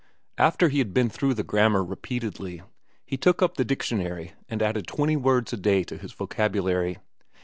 After 0.39 0.69
he 0.69 0.79
had 0.79 0.95
been 0.95 1.11
through 1.11 1.35
the 1.35 1.43
grammar 1.43 1.85
repeatedly, 1.85 2.63
he 3.05 3.17
took 3.17 3.43
up 3.43 3.55
the 3.55 3.63
dictionary 3.63 4.33
and 4.49 4.59
added 4.63 4.87
twenty 4.87 5.15
words 5.15 5.53
a 5.53 5.57
day 5.57 5.83
to 5.83 5.95
his 5.95 6.11
vocabulary. 6.11 6.97